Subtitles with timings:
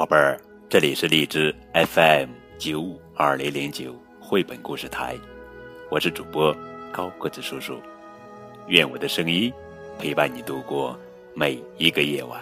[0.00, 5.14] 宝贝儿，这里是荔枝 FM 九五二零零九绘本故事台，
[5.90, 6.56] 我是主播
[6.90, 7.78] 高个子叔叔，
[8.68, 9.52] 愿我的声音
[9.98, 10.98] 陪伴你度过
[11.34, 12.40] 每一个夜晚。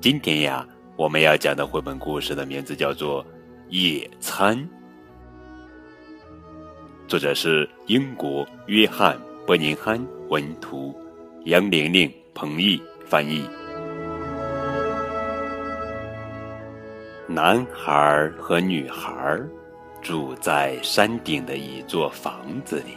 [0.00, 0.64] 今天呀，
[0.94, 3.24] 我们要讲的绘本故事的名字叫做
[3.70, 4.56] 《野餐》，
[7.08, 10.94] 作者是英国约翰·伯宁汉文图，
[11.46, 13.44] 杨玲玲、彭毅翻译。
[17.30, 19.38] 男孩和女孩
[20.00, 22.96] 住在山顶的一座房子里。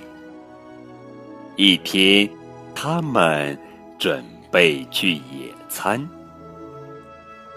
[1.57, 2.29] 一天，
[2.73, 3.59] 他们
[3.99, 6.07] 准备去野餐。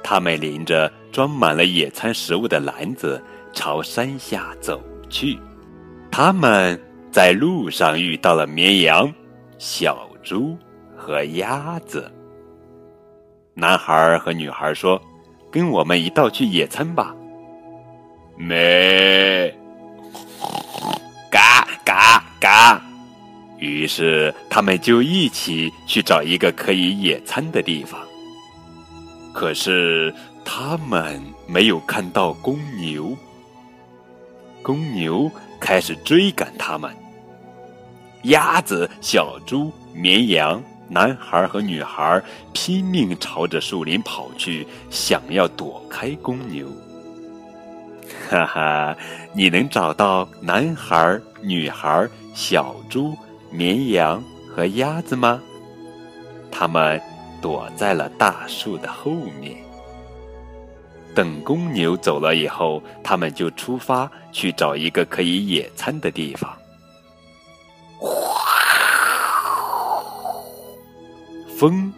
[0.03, 5.39] 他们拎着装满了野餐食物的篮子朝山下走去。
[6.11, 6.79] 他们
[7.13, 9.15] 在路上遇到了绵羊、
[9.59, 10.59] 小猪
[10.97, 12.11] 和鸭子。
[13.55, 15.01] 男孩和女孩说。
[15.55, 17.15] 跟我们一道去野餐吧。
[18.37, 19.57] 咩，
[21.31, 22.83] 嘎嘎嘎！
[23.59, 28.01] 于是他们就一起去找一个可以野餐的地方。
[29.33, 30.13] 可是
[30.45, 33.17] 他们没有看到公牛。
[34.61, 36.93] 公牛开始追赶他们。
[38.25, 40.61] 鸭子、小猪、绵羊。
[40.89, 46.69] 男孩和女孩拼命朝着树林跑去，想要躲开公牛。
[48.29, 48.97] 哈哈，
[49.33, 53.17] 你能找到男孩、女孩、小猪、
[53.51, 55.41] 绵羊和鸭子吗？
[56.51, 57.01] 他们
[57.41, 59.11] 躲在了大树的后
[59.41, 59.57] 面。
[61.15, 66.51] 等公牛走了以后，他们就出发去找一个可以野餐的地方。
[71.65, 71.91] 风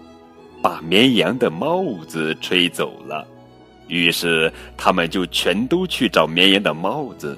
[0.62, 3.26] 把绵羊的帽子吹走了，
[3.88, 7.36] 于是他们就全都去找绵羊的帽子。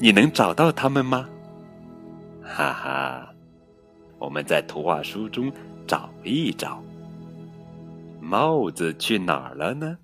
[0.00, 1.28] 你能找到他们吗？
[2.42, 3.32] 哈哈，
[4.18, 5.48] 我们在图画书中
[5.86, 6.82] 找一找。
[8.18, 9.96] 帽子去哪儿了呢？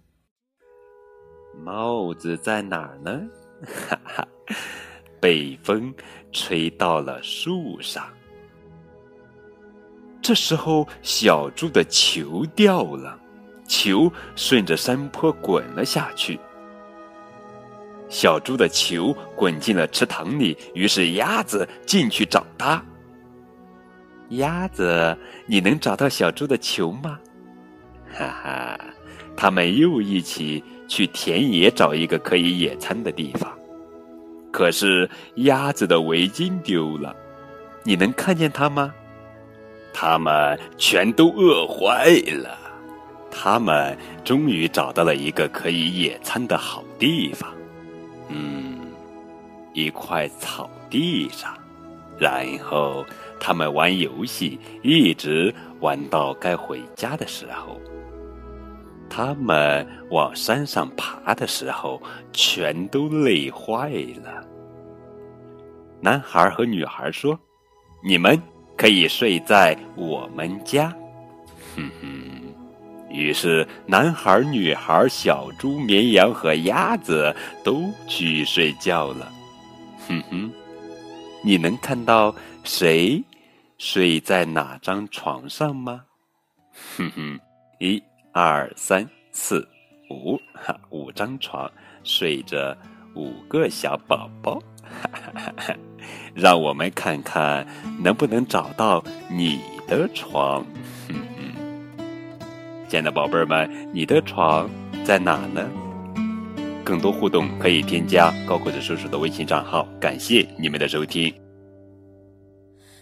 [1.65, 3.21] 帽子在哪儿呢？
[3.89, 4.29] 哈哈，
[5.19, 5.93] 被风
[6.31, 8.07] 吹到了树上。
[10.27, 13.17] 这时候，小猪的球掉了，
[13.69, 16.41] 球顺着山坡滚了下去。
[18.09, 22.85] 小猪的球滚进了池塘里，于是鸭子进去找它。
[24.31, 25.17] 鸭子，
[25.47, 27.21] 你能找到小猪的球吗？
[28.13, 28.81] 哈哈，
[29.37, 33.57] 他们又一起去田野找一个可以野餐的地方。
[34.51, 37.15] 可是鸭子的围巾丢了，
[37.85, 38.93] 你能看见它吗？
[39.99, 42.59] 他们全都饿坏了。
[43.31, 47.51] 他们终于找到了一个可以野餐的好地方。
[48.29, 48.79] 嗯，
[49.73, 51.57] 一块草地上。
[52.19, 53.07] 然后
[53.41, 57.81] 他们玩游戏，一直玩到该回家的时候。
[59.09, 62.03] 他们往山上爬的时候，
[62.35, 63.89] 全都累坏
[64.23, 64.45] 了。
[66.03, 67.39] 男孩和女孩说
[68.05, 68.39] ：“你们。”
[68.77, 70.95] 可以睡在我们家，
[71.75, 72.23] 哼哼。
[73.09, 77.35] 于是，男孩、女孩、小猪、绵羊和鸭子
[77.65, 79.33] 都去睡觉了，
[80.07, 80.53] 哼哼。
[81.43, 82.35] 你能看到
[82.65, 83.23] 谁
[83.79, 86.05] 睡在哪张床上吗？
[86.97, 87.41] 哼哼，
[87.79, 89.67] 一、二、三、四、
[90.11, 91.71] 五，哈，五张床
[92.05, 92.77] 睡着
[93.15, 94.61] 五个小宝宝。
[96.35, 97.67] 让我们看看
[98.03, 100.65] 能不能找到你的床。
[101.09, 101.99] 哼哼，
[102.89, 104.69] 亲爱的宝贝儿们，你的床
[105.05, 105.69] 在哪呢？
[106.85, 109.89] 更多互动可以添加高个子叔叔的微信账号。
[109.99, 111.35] 感谢你们的收听。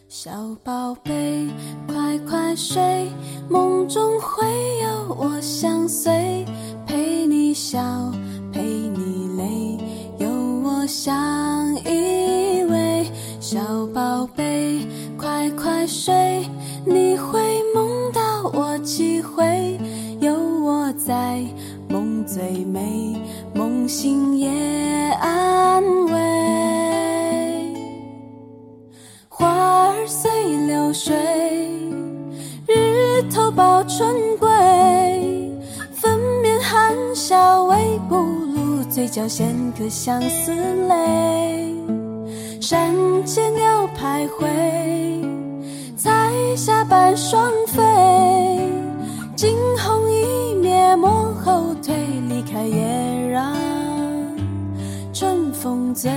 [0.09, 0.31] 小
[0.63, 1.47] 宝贝，
[1.87, 3.09] 快快睡，
[3.51, 4.47] 梦中会
[4.83, 6.47] 有我相随，
[6.87, 7.81] 陪你笑，
[10.95, 13.05] 我相依偎。
[13.41, 13.59] 小
[13.93, 14.87] 宝贝，
[15.19, 16.49] 快快睡，
[16.87, 17.41] 你会
[17.75, 18.21] 梦到
[18.53, 19.77] 我几回？
[20.21, 21.43] 有我在，
[21.89, 23.17] 梦最美，
[23.53, 24.49] 梦醒也
[25.21, 26.15] 安慰。
[29.29, 30.31] 花儿随
[30.69, 31.13] 流水，
[32.69, 34.49] 日头抱春归，
[35.93, 38.15] 粉面含笑微不，
[38.95, 40.55] 嘴角衔颗相思
[40.87, 41.75] 泪。
[42.61, 42.95] 山
[43.25, 44.47] 间鸟徘徊，
[45.97, 47.83] 彩霞伴双飞。
[49.35, 51.93] 惊鸿一瞥，莫后退，
[52.29, 53.53] 离开，也让
[55.13, 56.09] 春风醉。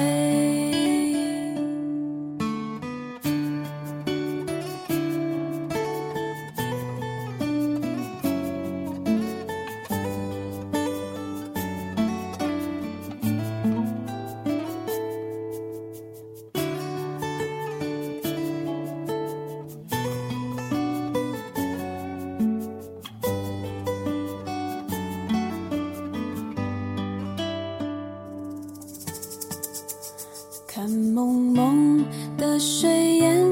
[30.77, 32.05] 看蒙蒙
[32.37, 33.43] 的水烟，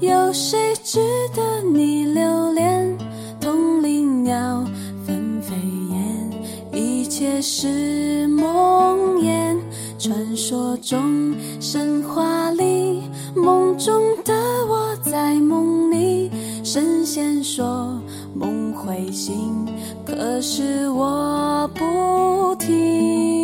[0.00, 0.98] 有谁值
[1.36, 2.96] 得你留恋？
[3.38, 4.64] 同林鸟
[5.06, 5.54] 纷飞
[5.90, 6.30] 燕，
[6.72, 9.58] 一切是梦魇。
[9.98, 13.02] 传说中，神话里，
[13.36, 14.32] 梦中的
[14.66, 16.30] 我在梦里，
[16.64, 17.92] 神仙说
[18.32, 19.66] 梦会醒，
[20.06, 23.39] 可是我不听。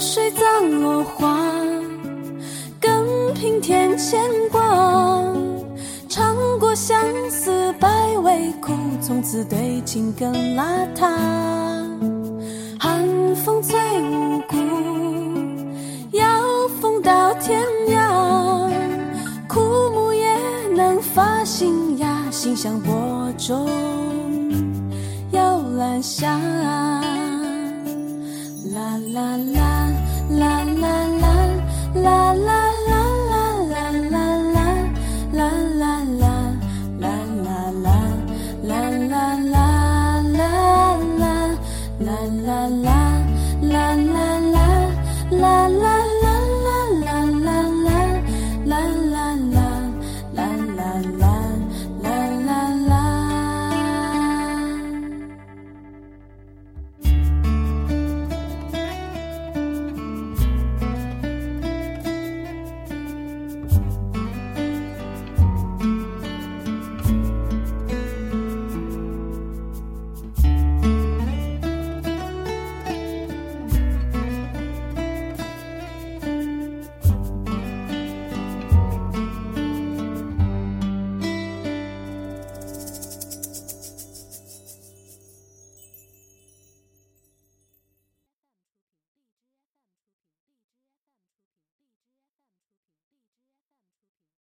[0.00, 1.38] 水葬落花，
[2.80, 4.18] 更平添牵
[4.50, 4.60] 挂。
[6.08, 6.98] 尝过相
[7.28, 7.86] 思百
[8.22, 11.06] 味苦，从此对情更邋遢。
[12.78, 14.56] 寒风催无辜，
[16.12, 18.70] 要风到天涯。
[19.46, 19.60] 枯
[19.90, 20.34] 木也
[20.74, 22.92] 能发新芽，心像播
[23.36, 23.68] 种
[25.30, 25.40] 有
[25.76, 26.40] 兰香，
[28.72, 29.90] 啦啦啦
[30.30, 31.50] 啦啦啦
[31.94, 32.69] 啦啦